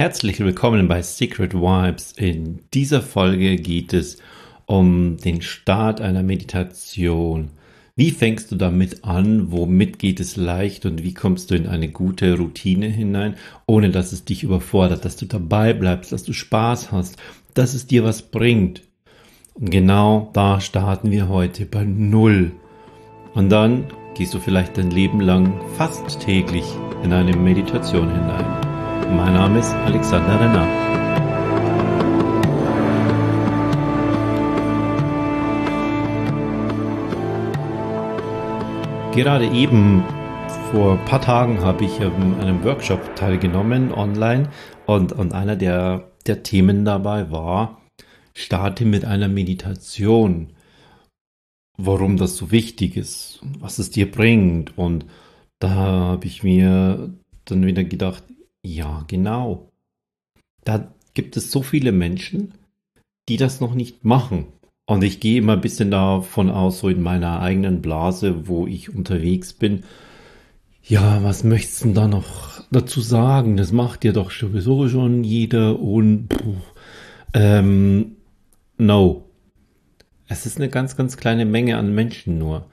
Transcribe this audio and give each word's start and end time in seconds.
Herzlich 0.00 0.40
willkommen 0.40 0.88
bei 0.88 1.02
Secret 1.02 1.52
Vibes. 1.52 2.12
In 2.12 2.60
dieser 2.72 3.02
Folge 3.02 3.56
geht 3.56 3.92
es 3.92 4.16
um 4.64 5.18
den 5.18 5.42
Start 5.42 6.00
einer 6.00 6.22
Meditation. 6.22 7.50
Wie 7.96 8.10
fängst 8.10 8.50
du 8.50 8.56
damit 8.56 9.04
an? 9.04 9.52
Womit 9.52 9.98
geht 9.98 10.18
es 10.18 10.36
leicht? 10.36 10.86
Und 10.86 11.04
wie 11.04 11.12
kommst 11.12 11.50
du 11.50 11.54
in 11.54 11.66
eine 11.66 11.90
gute 11.90 12.38
Routine 12.38 12.86
hinein, 12.86 13.34
ohne 13.66 13.90
dass 13.90 14.12
es 14.12 14.24
dich 14.24 14.42
überfordert, 14.42 15.04
dass 15.04 15.16
du 15.16 15.26
dabei 15.26 15.74
bleibst, 15.74 16.12
dass 16.12 16.22
du 16.22 16.32
Spaß 16.32 16.92
hast, 16.92 17.18
dass 17.52 17.74
es 17.74 17.86
dir 17.86 18.02
was 18.02 18.22
bringt? 18.22 18.80
Und 19.52 19.68
genau 19.68 20.30
da 20.32 20.62
starten 20.62 21.10
wir 21.10 21.28
heute 21.28 21.66
bei 21.66 21.84
Null. 21.84 22.52
Und 23.34 23.50
dann 23.50 23.84
gehst 24.16 24.32
du 24.32 24.38
vielleicht 24.38 24.78
dein 24.78 24.92
Leben 24.92 25.20
lang 25.20 25.60
fast 25.76 26.20
täglich 26.20 26.64
in 27.04 27.12
eine 27.12 27.36
Meditation 27.36 28.08
hinein. 28.10 28.69
Mein 29.08 29.34
Name 29.34 29.58
ist 29.58 29.72
Alexander 29.72 30.40
Renner. 30.40 30.90
Gerade 39.14 39.46
eben 39.48 40.04
vor 40.70 40.92
ein 40.92 41.04
paar 41.04 41.20
Tagen 41.20 41.60
habe 41.60 41.84
ich 41.84 42.00
an 42.00 42.40
einem 42.40 42.62
Workshop 42.62 43.16
teilgenommen 43.16 43.92
online 43.92 44.48
und, 44.86 45.12
und 45.12 45.32
einer 45.32 45.56
der, 45.56 46.10
der 46.26 46.42
Themen 46.42 46.84
dabei 46.84 47.30
war, 47.30 47.80
starte 48.34 48.84
mit 48.84 49.04
einer 49.04 49.28
Meditation. 49.28 50.52
Warum 51.76 52.16
das 52.16 52.36
so 52.36 52.52
wichtig 52.52 52.96
ist, 52.96 53.40
was 53.58 53.78
es 53.78 53.90
dir 53.90 54.10
bringt. 54.10 54.78
Und 54.78 55.06
da 55.58 55.70
habe 55.70 56.26
ich 56.26 56.42
mir 56.42 57.12
dann 57.46 57.66
wieder 57.66 57.84
gedacht, 57.84 58.22
ja, 58.62 59.04
genau. 59.08 59.70
Da 60.64 60.92
gibt 61.14 61.36
es 61.36 61.50
so 61.50 61.62
viele 61.62 61.92
Menschen, 61.92 62.54
die 63.28 63.36
das 63.36 63.60
noch 63.60 63.74
nicht 63.74 64.04
machen. 64.04 64.46
Und 64.86 65.04
ich 65.04 65.20
gehe 65.20 65.38
immer 65.38 65.52
ein 65.52 65.60
bisschen 65.60 65.90
davon 65.90 66.50
aus, 66.50 66.80
so 66.80 66.88
in 66.88 67.00
meiner 67.00 67.40
eigenen 67.40 67.80
Blase, 67.80 68.48
wo 68.48 68.66
ich 68.66 68.94
unterwegs 68.94 69.52
bin. 69.52 69.84
Ja, 70.82 71.22
was 71.22 71.44
möchtest 71.44 71.82
du 71.82 71.84
denn 71.86 71.94
da 71.94 72.08
noch 72.08 72.64
dazu 72.72 73.00
sagen? 73.00 73.56
Das 73.56 73.70
macht 73.70 74.04
ja 74.04 74.12
doch 74.12 74.32
sowieso 74.32 74.88
schon 74.88 75.22
jeder 75.22 75.78
und 75.78 76.28
puh, 76.28 76.56
ähm, 77.34 78.16
no. 78.78 79.26
Es 80.26 80.46
ist 80.46 80.58
eine 80.58 80.68
ganz, 80.68 80.96
ganz 80.96 81.16
kleine 81.16 81.44
Menge 81.44 81.76
an 81.76 81.94
Menschen 81.94 82.38
nur. 82.38 82.66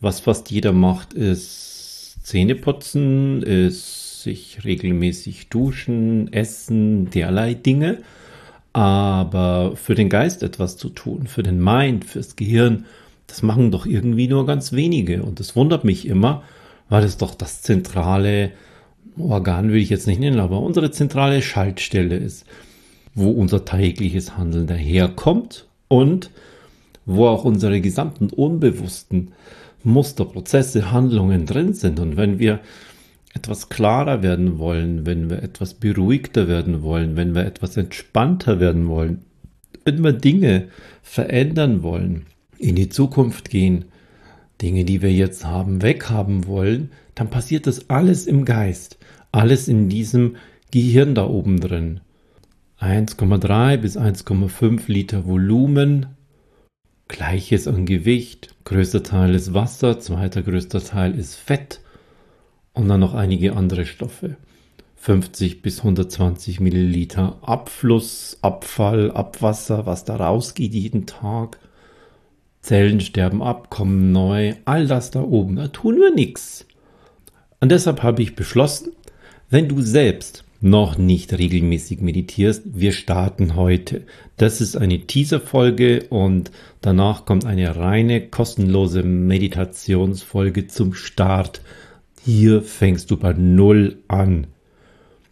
Was 0.00 0.20
fast 0.20 0.50
jeder 0.50 0.72
macht, 0.72 1.12
ist 1.12 2.18
Zähneputzen, 2.22 3.42
ist 3.42 4.07
sich 4.22 4.64
regelmäßig 4.64 5.48
duschen, 5.48 6.32
essen, 6.32 7.10
derlei 7.10 7.54
Dinge. 7.54 7.98
Aber 8.72 9.72
für 9.76 9.94
den 9.94 10.08
Geist 10.08 10.42
etwas 10.42 10.76
zu 10.76 10.88
tun, 10.90 11.26
für 11.26 11.42
den 11.42 11.62
Mind, 11.62 12.04
fürs 12.04 12.36
Gehirn, 12.36 12.86
das 13.26 13.42
machen 13.42 13.70
doch 13.70 13.86
irgendwie 13.86 14.28
nur 14.28 14.46
ganz 14.46 14.72
wenige. 14.72 15.22
Und 15.22 15.40
das 15.40 15.56
wundert 15.56 15.84
mich 15.84 16.06
immer, 16.06 16.42
weil 16.88 17.04
es 17.04 17.16
doch 17.16 17.34
das 17.34 17.62
zentrale 17.62 18.52
Organ, 19.18 19.70
will 19.70 19.82
ich 19.82 19.90
jetzt 19.90 20.06
nicht 20.06 20.20
nennen, 20.20 20.40
aber 20.40 20.60
unsere 20.60 20.90
zentrale 20.90 21.42
Schaltstelle 21.42 22.16
ist, 22.16 22.46
wo 23.14 23.30
unser 23.30 23.64
tägliches 23.64 24.36
Handeln 24.36 24.66
daherkommt 24.66 25.66
und 25.88 26.30
wo 27.04 27.26
auch 27.26 27.44
unsere 27.44 27.80
gesamten 27.80 28.28
unbewussten 28.30 29.32
Muster, 29.82 30.24
Prozesse, 30.24 30.92
Handlungen 30.92 31.46
drin 31.46 31.72
sind. 31.72 32.00
Und 32.00 32.16
wenn 32.16 32.38
wir 32.38 32.60
etwas 33.34 33.68
klarer 33.68 34.22
werden 34.22 34.58
wollen, 34.58 35.06
wenn 35.06 35.30
wir 35.30 35.42
etwas 35.42 35.74
beruhigter 35.74 36.48
werden 36.48 36.82
wollen, 36.82 37.16
wenn 37.16 37.34
wir 37.34 37.44
etwas 37.44 37.76
entspannter 37.76 38.60
werden 38.60 38.88
wollen, 38.88 39.24
wenn 39.84 40.02
wir 40.02 40.12
Dinge 40.12 40.68
verändern 41.02 41.82
wollen, 41.82 42.26
in 42.58 42.74
die 42.74 42.88
Zukunft 42.88 43.50
gehen, 43.50 43.86
Dinge, 44.60 44.84
die 44.84 45.02
wir 45.02 45.12
jetzt 45.12 45.44
haben, 45.44 45.82
weghaben 45.82 46.46
wollen, 46.46 46.90
dann 47.14 47.30
passiert 47.30 47.66
das 47.66 47.90
alles 47.90 48.26
im 48.26 48.44
Geist, 48.44 48.98
alles 49.30 49.68
in 49.68 49.88
diesem 49.88 50.36
Gehirn 50.70 51.14
da 51.14 51.26
oben 51.26 51.60
drin. 51.60 52.00
1,3 52.80 53.76
bis 53.76 53.96
1,5 53.96 54.82
Liter 54.86 55.26
Volumen, 55.26 56.06
gleiches 57.08 57.66
an 57.66 57.86
Gewicht, 57.86 58.54
größter 58.64 59.02
Teil 59.02 59.34
ist 59.34 59.54
Wasser, 59.54 59.98
zweiter 59.98 60.42
größter 60.42 60.82
Teil 60.82 61.18
ist 61.18 61.34
Fett, 61.34 61.80
und 62.78 62.88
dann 62.88 63.00
noch 63.00 63.14
einige 63.14 63.54
andere 63.54 63.84
Stoffe. 63.84 64.36
50 64.96 65.62
bis 65.62 65.78
120 65.78 66.60
Milliliter 66.60 67.38
Abfluss, 67.42 68.38
Abfall, 68.42 69.10
Abwasser, 69.10 69.86
was 69.86 70.04
da 70.04 70.16
rausgeht 70.16 70.74
jeden 70.74 71.06
Tag. 71.06 71.58
Zellen 72.62 73.00
sterben 73.00 73.42
ab, 73.42 73.70
kommen 73.70 74.12
neu, 74.12 74.54
all 74.64 74.86
das 74.86 75.10
da 75.10 75.22
oben, 75.22 75.56
da 75.56 75.68
tun 75.68 75.96
wir 75.96 76.12
nichts. 76.12 76.66
Und 77.60 77.70
deshalb 77.70 78.02
habe 78.02 78.22
ich 78.22 78.36
beschlossen, 78.36 78.92
wenn 79.50 79.68
du 79.68 79.80
selbst 79.80 80.44
noch 80.60 80.98
nicht 80.98 81.32
regelmäßig 81.32 82.00
meditierst, 82.00 82.62
wir 82.64 82.92
starten 82.92 83.54
heute. 83.54 84.02
Das 84.36 84.60
ist 84.60 84.76
eine 84.76 85.06
Teaser-Folge 85.06 86.06
und 86.10 86.50
danach 86.80 87.24
kommt 87.24 87.44
eine 87.46 87.76
reine 87.76 88.20
kostenlose 88.28 89.04
Meditationsfolge 89.04 90.66
zum 90.66 90.94
Start 90.94 91.60
hier 92.24 92.62
fängst 92.62 93.10
du 93.10 93.16
bei 93.16 93.32
Null 93.32 94.02
an. 94.08 94.46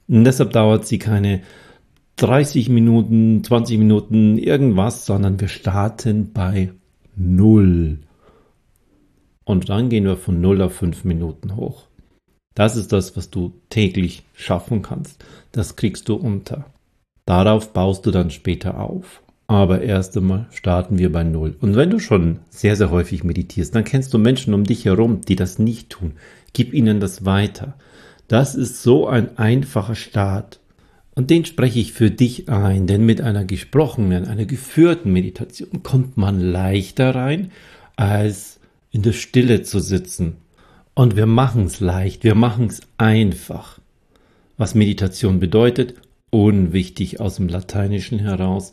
Und 0.09 0.25
deshalb 0.25 0.53
dauert 0.53 0.87
sie 0.87 0.99
keine 0.99 1.43
30 2.17 2.69
Minuten, 2.69 3.45
20 3.45 3.79
Minuten, 3.79 4.39
irgendwas, 4.39 5.05
sondern 5.07 5.39
wir 5.41 5.49
starten 5.49 6.33
bei 6.33 6.73
Null. 7.15 7.99
Und 9.45 9.69
dann 9.69 9.89
gehen 9.89 10.05
wir 10.05 10.17
von 10.17 10.41
0 10.41 10.63
auf 10.63 10.75
5 10.75 11.05
Minuten 11.05 11.57
hoch. 11.57 11.87
Das 12.55 12.75
ist 12.75 12.93
das, 12.93 13.17
was 13.17 13.31
du 13.31 13.53
täglich 13.69 14.25
schaffen 14.33 14.83
kannst. 14.83 15.25
Das 15.53 15.77
kriegst 15.77 16.09
du 16.09 16.15
unter. 16.15 16.65
Darauf 17.27 17.73
baust 17.73 18.07
du 18.07 18.11
dann 18.11 18.31
später 18.31 18.81
auf. 18.81 19.23
Aber 19.49 19.83
erst 19.83 20.17
einmal 20.17 20.47
starten 20.51 20.99
wir 20.99 21.13
bei 21.13 21.23
Null. 21.23 21.57
Und 21.61 21.77
wenn 21.77 21.91
du 21.91 22.01
schon 22.01 22.41
sehr, 22.51 22.75
sehr 22.75 22.91
häufig 22.91 23.23
meditierst, 23.23 23.75
dann 23.75 23.85
kennst 23.85 24.13
du 24.13 24.19
Menschen 24.19 24.55
um 24.55 24.65
dich 24.65 24.85
herum, 24.85 25.21
die 25.21 25.37
das 25.37 25.59
nicht 25.59 25.91
tun, 25.91 26.15
Gib 26.57 26.73
ihnen 26.73 27.01
das 27.01 27.27
weiter. 27.27 27.75
Das 28.29 28.55
ist 28.55 28.83
so 28.83 29.07
ein 29.07 29.37
einfacher 29.37 29.95
Start. 29.95 30.59
Und 31.15 31.29
den 31.29 31.45
spreche 31.45 31.79
ich 31.79 31.93
für 31.93 32.11
dich 32.11 32.49
ein, 32.49 32.87
denn 32.87 33.05
mit 33.05 33.21
einer 33.21 33.45
gesprochenen, 33.45 34.25
einer 34.25 34.47
geführten 34.47 35.13
Meditation 35.13 35.83
kommt 35.83 36.17
man 36.17 36.41
leichter 36.41 37.15
rein, 37.15 37.51
als 37.97 38.59
in 38.91 39.03
der 39.03 39.13
Stille 39.13 39.65
zu 39.65 39.81
sitzen. 39.81 40.39
Und 40.95 41.15
wir 41.15 41.27
machen 41.27 41.65
es 41.65 41.81
leicht, 41.81 42.25
wir 42.25 42.35
machen 42.35 42.69
es 42.69 42.81
einfach. 42.97 43.79
Was 44.57 44.75
Meditation 44.75 45.41
bedeutet, 45.41 45.93
unwichtig 46.31 47.21
aus 47.21 47.37
dem 47.37 47.49
Lateinischen 47.49 48.19
heraus. 48.19 48.73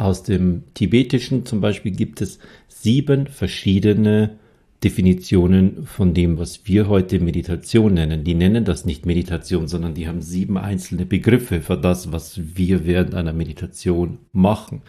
Aus 0.00 0.22
dem 0.22 0.62
Tibetischen 0.72 1.44
zum 1.44 1.60
Beispiel 1.60 1.92
gibt 1.92 2.22
es 2.22 2.38
sieben 2.68 3.26
verschiedene 3.26 4.38
Definitionen 4.82 5.84
von 5.84 6.14
dem, 6.14 6.38
was 6.38 6.66
wir 6.66 6.88
heute 6.88 7.20
Meditation 7.20 7.92
nennen. 7.92 8.24
Die 8.24 8.34
nennen 8.34 8.64
das 8.64 8.86
nicht 8.86 9.04
Meditation, 9.04 9.68
sondern 9.68 9.92
die 9.92 10.08
haben 10.08 10.22
sieben 10.22 10.56
einzelne 10.56 11.04
Begriffe 11.04 11.60
für 11.60 11.76
das, 11.76 12.12
was 12.12 12.40
wir 12.56 12.86
während 12.86 13.14
einer 13.14 13.34
Meditation 13.34 14.16
machen. 14.32 14.80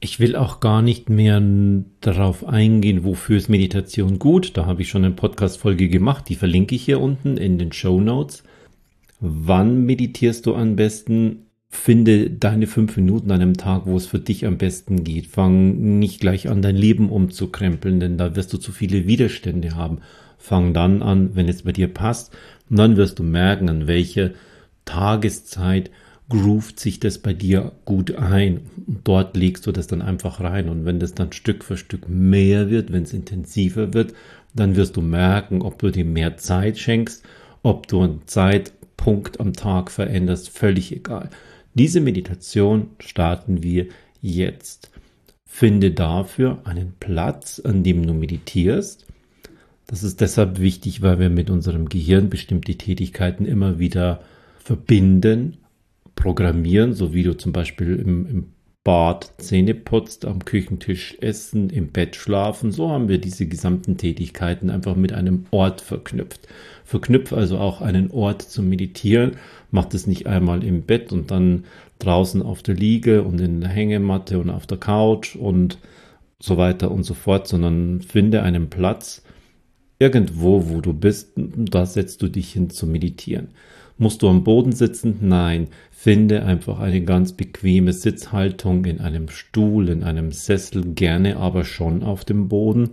Ich 0.00 0.18
will 0.18 0.34
auch 0.34 0.58
gar 0.58 0.82
nicht 0.82 1.10
mehr 1.10 1.40
darauf 2.00 2.44
eingehen, 2.44 3.04
wofür 3.04 3.36
ist 3.36 3.48
Meditation 3.48 4.18
gut. 4.18 4.56
Da 4.56 4.66
habe 4.66 4.82
ich 4.82 4.88
schon 4.88 5.04
eine 5.04 5.14
Podcast-Folge 5.14 5.88
gemacht, 5.88 6.28
die 6.28 6.34
verlinke 6.34 6.74
ich 6.74 6.84
hier 6.84 7.00
unten 7.00 7.36
in 7.36 7.56
den 7.58 7.70
Show 7.70 8.00
Notes. 8.00 8.42
Wann 9.20 9.84
meditierst 9.86 10.44
du 10.44 10.56
am 10.56 10.74
besten? 10.74 11.45
Finde 11.86 12.30
deine 12.30 12.66
fünf 12.66 12.96
Minuten 12.96 13.30
an 13.30 13.40
einem 13.40 13.56
Tag, 13.56 13.82
wo 13.86 13.96
es 13.96 14.06
für 14.06 14.18
dich 14.18 14.44
am 14.44 14.58
besten 14.58 15.04
geht. 15.04 15.28
Fang 15.28 16.00
nicht 16.00 16.18
gleich 16.20 16.48
an, 16.48 16.60
dein 16.60 16.74
Leben 16.74 17.10
umzukrempeln, 17.10 18.00
denn 18.00 18.18
da 18.18 18.34
wirst 18.34 18.52
du 18.52 18.58
zu 18.58 18.72
viele 18.72 19.06
Widerstände 19.06 19.76
haben. 19.76 19.98
Fang 20.36 20.74
dann 20.74 21.00
an, 21.00 21.36
wenn 21.36 21.48
es 21.48 21.62
bei 21.62 21.70
dir 21.70 21.86
passt, 21.86 22.36
und 22.68 22.80
dann 22.80 22.96
wirst 22.96 23.20
du 23.20 23.22
merken, 23.22 23.68
an 23.68 23.86
welche 23.86 24.34
Tageszeit 24.84 25.92
groovt 26.28 26.80
sich 26.80 26.98
das 26.98 27.18
bei 27.18 27.32
dir 27.32 27.70
gut 27.84 28.16
ein. 28.16 28.62
Dort 29.04 29.36
legst 29.36 29.64
du 29.64 29.70
das 29.70 29.86
dann 29.86 30.02
einfach 30.02 30.40
rein. 30.40 30.68
Und 30.68 30.86
wenn 30.86 30.98
das 30.98 31.14
dann 31.14 31.30
Stück 31.30 31.62
für 31.62 31.76
Stück 31.76 32.08
mehr 32.08 32.68
wird, 32.68 32.92
wenn 32.92 33.04
es 33.04 33.12
intensiver 33.12 33.94
wird, 33.94 34.12
dann 34.56 34.74
wirst 34.74 34.96
du 34.96 35.02
merken, 35.02 35.62
ob 35.62 35.78
du 35.78 35.92
dir 35.92 36.04
mehr 36.04 36.36
Zeit 36.36 36.78
schenkst, 36.78 37.22
ob 37.62 37.86
du 37.86 38.02
einen 38.02 38.22
Zeitpunkt 38.26 39.38
am 39.38 39.52
Tag 39.52 39.92
veränderst, 39.92 40.48
völlig 40.48 40.90
egal. 40.90 41.30
Diese 41.76 42.00
Meditation 42.00 42.90
starten 42.98 43.62
wir 43.62 43.88
jetzt. 44.22 44.90
Finde 45.44 45.90
dafür 45.90 46.62
einen 46.64 46.94
Platz, 46.98 47.60
an 47.60 47.82
dem 47.82 48.06
du 48.06 48.14
meditierst. 48.14 49.06
Das 49.86 50.02
ist 50.02 50.20
deshalb 50.22 50.58
wichtig, 50.58 51.02
weil 51.02 51.18
wir 51.18 51.30
mit 51.30 51.50
unserem 51.50 51.88
Gehirn 51.88 52.30
bestimmte 52.30 52.74
Tätigkeiten 52.76 53.44
immer 53.44 53.78
wieder 53.78 54.22
verbinden. 54.58 55.58
programmieren, 56.16 56.94
so 56.94 57.12
wie 57.12 57.22
du 57.22 57.36
zum 57.36 57.52
Beispiel 57.52 57.96
im, 57.96 58.26
im 58.26 58.44
Bad 58.86 59.32
Zähne 59.38 59.74
putzt, 59.74 60.26
am 60.26 60.44
Küchentisch 60.44 61.16
essen, 61.20 61.70
im 61.70 61.88
Bett 61.88 62.14
schlafen. 62.14 62.70
So 62.70 62.88
haben 62.88 63.08
wir 63.08 63.18
diese 63.18 63.46
gesamten 63.46 63.96
Tätigkeiten 63.96 64.70
einfach 64.70 64.94
mit 64.94 65.12
einem 65.12 65.46
Ort 65.50 65.80
verknüpft. 65.80 66.46
Verknüpf 66.84 67.32
also 67.32 67.58
auch 67.58 67.80
einen 67.80 68.12
Ort 68.12 68.42
zum 68.42 68.68
Meditieren. 68.68 69.38
Mach 69.72 69.86
das 69.86 70.06
nicht 70.06 70.28
einmal 70.28 70.62
im 70.62 70.82
Bett 70.82 71.10
und 71.10 71.32
dann 71.32 71.64
draußen 71.98 72.42
auf 72.42 72.62
der 72.62 72.76
Liege 72.76 73.24
und 73.24 73.40
in 73.40 73.60
der 73.60 73.70
Hängematte 73.70 74.38
und 74.38 74.50
auf 74.50 74.68
der 74.68 74.78
Couch 74.78 75.34
und 75.34 75.78
so 76.38 76.56
weiter 76.56 76.92
und 76.92 77.02
so 77.02 77.14
fort, 77.14 77.48
sondern 77.48 78.02
finde 78.02 78.44
einen 78.44 78.70
Platz 78.70 79.24
irgendwo, 79.98 80.70
wo 80.70 80.80
du 80.80 80.92
bist, 80.92 81.32
da 81.34 81.86
setzt 81.86 82.22
du 82.22 82.28
dich 82.28 82.52
hin 82.52 82.70
zu 82.70 82.86
meditieren. 82.86 83.48
Musst 83.98 84.22
du 84.22 84.28
am 84.28 84.44
Boden 84.44 84.72
sitzen? 84.72 85.18
Nein. 85.22 85.68
Finde 85.90 86.44
einfach 86.44 86.78
eine 86.80 87.02
ganz 87.02 87.32
bequeme 87.32 87.92
Sitzhaltung 87.92 88.84
in 88.84 89.00
einem 89.00 89.28
Stuhl, 89.28 89.88
in 89.88 90.04
einem 90.04 90.32
Sessel, 90.32 90.84
gerne 90.94 91.38
aber 91.38 91.64
schon 91.64 92.02
auf 92.02 92.24
dem 92.24 92.48
Boden. 92.48 92.90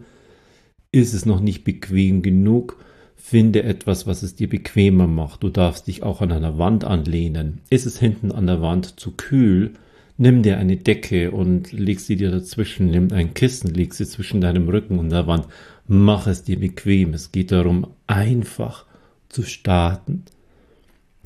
Ist 0.91 1.13
es 1.13 1.25
noch 1.25 1.41
nicht 1.41 1.63
bequem 1.65 2.21
genug? 2.21 2.77
Finde 3.15 3.63
etwas, 3.63 4.07
was 4.07 4.23
es 4.23 4.35
dir 4.35 4.47
bequemer 4.47 5.07
macht. 5.07 5.43
Du 5.43 5.49
darfst 5.49 5.87
dich 5.87 6.03
auch 6.03 6.21
an 6.21 6.31
einer 6.31 6.57
Wand 6.57 6.85
anlehnen. 6.85 7.61
Ist 7.69 7.85
es 7.85 7.99
hinten 7.99 8.31
an 8.31 8.47
der 8.47 8.61
Wand 8.61 8.99
zu 8.99 9.11
kühl? 9.11 9.73
Nimm 10.17 10.43
dir 10.43 10.57
eine 10.57 10.77
Decke 10.77 11.31
und 11.31 11.71
leg 11.71 11.99
sie 11.99 12.15
dir 12.15 12.31
dazwischen. 12.31 12.87
Nimm 12.87 13.11
ein 13.11 13.33
Kissen, 13.33 13.73
leg 13.73 13.93
sie 13.93 14.05
zwischen 14.05 14.39
deinem 14.39 14.69
Rücken 14.69 14.99
und 14.99 15.09
der 15.09 15.27
Wand. 15.27 15.47
Mach 15.87 16.27
es 16.27 16.43
dir 16.43 16.59
bequem. 16.59 17.13
Es 17.13 17.31
geht 17.31 17.51
darum, 17.51 17.87
einfach 18.07 18.85
zu 19.29 19.43
starten. 19.43 20.25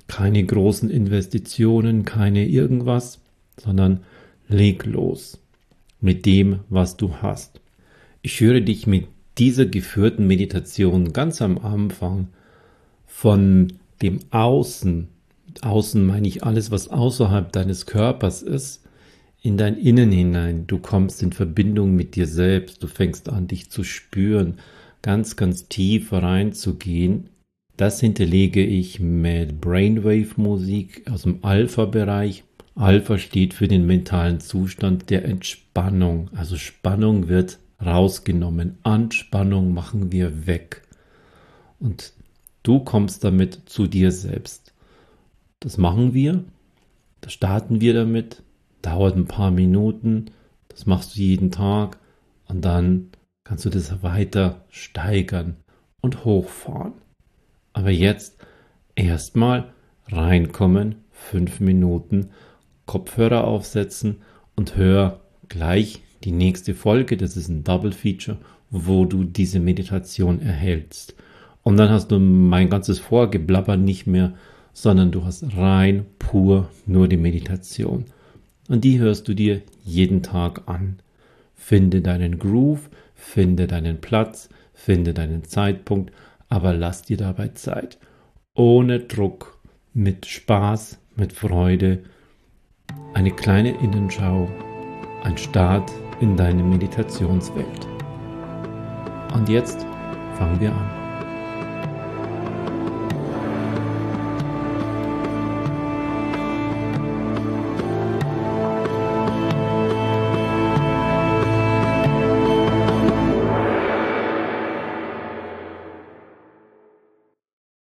Keine 0.08 0.44
großen 0.44 0.90
Investitionen, 0.90 2.06
keine 2.06 2.48
irgendwas, 2.48 3.20
sondern 3.60 4.02
leg 4.48 4.86
los 4.86 5.40
mit 6.00 6.26
dem, 6.26 6.60
was 6.70 6.98
du 6.98 7.16
hast. 7.22 7.60
Ich 8.22 8.40
höre 8.40 8.62
dich 8.62 8.88
mit 8.88 9.08
dieser 9.38 9.66
geführten 9.66 10.28
Meditation 10.28 11.14
ganz 11.14 11.42
am 11.42 11.58
Anfang 11.58 12.30
von 13.06 13.74
dem 14.02 14.20
Außen, 14.32 15.08
Außen 15.62 16.06
meine 16.06 16.28
ich 16.28 16.44
alles, 16.44 16.70
was 16.72 16.90
außerhalb 16.90 17.52
deines 17.52 17.86
Körpers 17.86 18.44
ist, 18.44 18.84
in 19.42 19.58
dein 19.58 19.78
Innen 19.78 20.12
hinein. 20.12 20.68
Du 20.68 20.78
kommst 20.78 21.24
in 21.24 21.32
Verbindung 21.32 21.96
mit 21.96 22.16
dir 22.16 22.28
selbst, 22.28 22.84
du 22.84 22.88
fängst 22.88 23.30
an, 23.30 23.48
dich 23.48 23.72
zu 23.72 23.84
spüren, 23.84 24.56
ganz, 25.02 25.36
ganz 25.36 25.68
tief 25.68 26.12
reinzugehen 26.12 27.30
das 27.78 28.00
hinterlege 28.00 28.66
ich 28.66 29.00
mit 29.00 29.62
Brainwave-Musik 29.62 31.10
aus 31.10 31.22
dem 31.22 31.44
Alpha-Bereich. 31.44 32.44
Alpha 32.74 33.18
steht 33.20 33.54
für 33.54 33.68
den 33.68 33.86
mentalen 33.86 34.40
Zustand 34.40 35.10
der 35.12 35.26
Entspannung. 35.26 36.30
Also 36.36 36.58
Spannung 36.58 37.28
wird 37.28 37.60
rausgenommen. 37.84 38.78
Anspannung 38.84 39.74
machen 39.74 40.12
wir 40.12 40.48
weg. 40.48 40.82
Und 41.80 42.14
du 42.64 42.80
kommst 42.80 43.24
damit 43.24 43.70
zu 43.70 43.86
dir 43.86 44.12
selbst. 44.12 44.74
Das 45.60 45.78
machen 45.78 46.16
wir. 46.16 46.44
Da 47.22 47.30
starten 47.30 47.80
wir 47.80 47.94
damit. 47.94 48.42
Dauert 48.82 49.16
ein 49.16 49.26
paar 49.26 49.52
Minuten. 49.52 50.32
Das 50.68 50.88
machst 50.88 51.16
du 51.16 51.20
jeden 51.20 51.52
Tag. 51.52 52.00
Und 52.48 52.66
dann 52.66 53.10
kannst 53.44 53.66
du 53.66 53.70
das 53.70 54.02
weiter 54.02 54.66
steigern 54.70 55.58
und 56.02 56.26
hochfahren. 56.26 56.94
Aber 57.78 57.92
jetzt 57.92 58.38
erstmal 58.96 59.66
reinkommen, 60.08 60.96
fünf 61.12 61.60
Minuten, 61.60 62.30
Kopfhörer 62.88 63.44
aufsetzen 63.44 64.16
und 64.56 64.78
hör 64.78 65.20
gleich 65.48 66.02
die 66.24 66.32
nächste 66.32 66.74
Folge. 66.74 67.18
Das 67.18 67.38
ist 67.38 67.50
ein 67.50 67.64
Double 67.64 67.92
Feature, 67.92 68.38
wo 68.72 69.06
du 69.06 69.24
diese 69.24 69.60
Meditation 69.60 70.42
erhältst. 70.42 71.14
Und 71.62 71.78
dann 71.78 71.92
hast 71.92 72.08
du 72.08 72.18
mein 72.18 72.72
ganzes 72.72 72.98
Vorgeblabber 72.98 73.78
nicht 73.78 74.08
mehr, 74.08 74.34
sondern 74.74 75.12
du 75.12 75.24
hast 75.24 75.56
rein 75.56 76.08
pur 76.18 76.70
nur 76.88 77.08
die 77.08 77.18
Meditation. 77.18 78.06
Und 78.70 78.86
die 78.86 78.98
hörst 78.98 79.28
du 79.28 79.36
dir 79.36 79.62
jeden 79.86 80.24
Tag 80.24 80.64
an. 80.68 80.98
Finde 81.54 82.02
deinen 82.02 82.40
Groove, 82.40 82.90
finde 83.14 83.68
deinen 83.68 84.02
Platz, 84.02 84.50
finde 84.74 85.14
deinen 85.14 85.44
Zeitpunkt 85.44 86.12
aber 86.50 86.74
lass 86.74 87.04
dir 87.04 87.18
dabei 87.18 87.50
Zeit. 87.50 87.98
Ohne 88.56 89.00
Druck, 89.00 89.60
mit 89.94 90.26
Spaß, 90.26 91.00
mit 91.16 91.34
Freude. 91.34 92.04
Eine 93.14 93.32
kleine 93.32 93.72
Innenschau, 93.82 94.48
ein 95.24 95.38
Start 95.38 95.92
in 96.22 96.38
deine 96.38 96.64
Meditationswelt. 96.64 97.88
Und 99.34 99.50
jetzt 99.50 99.86
fangen 100.38 100.60
wir 100.60 100.72
an. 100.72 101.07